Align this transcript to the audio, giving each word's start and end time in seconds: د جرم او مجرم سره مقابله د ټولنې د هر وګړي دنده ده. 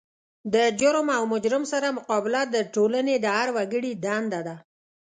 د 0.53 0.55
جرم 0.79 1.07
او 1.17 1.23
مجرم 1.33 1.63
سره 1.73 1.87
مقابله 1.97 2.41
د 2.47 2.55
ټولنې 2.73 3.15
د 3.19 3.25
هر 3.37 3.47
وګړي 3.55 3.91
دنده 4.05 4.41
ده. 4.47 4.55